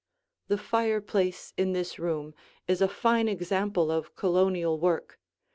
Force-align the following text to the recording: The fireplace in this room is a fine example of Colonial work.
The 0.47 0.57
fireplace 0.57 1.53
in 1.57 1.73
this 1.73 1.99
room 1.99 2.33
is 2.67 2.81
a 2.81 2.87
fine 2.87 3.27
example 3.27 3.91
of 3.91 4.15
Colonial 4.15 4.79
work. 4.79 5.19